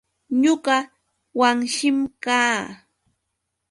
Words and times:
Ñuqa 0.41 0.75
Wanshim 1.39 1.97
kaa. 2.23 2.57